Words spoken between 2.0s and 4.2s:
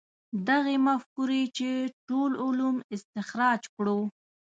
ټول علوم استخراج کړو.